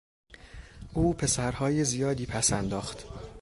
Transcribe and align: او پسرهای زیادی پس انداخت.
او 0.93 1.13
پسرهای 1.13 1.83
زیادی 1.83 2.25
پس 2.25 2.53
انداخت. 2.53 3.05